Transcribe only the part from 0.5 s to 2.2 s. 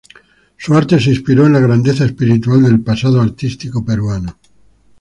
Su arte se inspiró en la grandeza